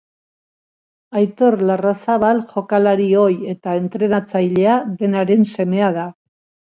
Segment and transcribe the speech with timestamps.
[1.19, 6.09] Aitor Larrazabal jokalari ohi eta entrenatzailea denaren semea da.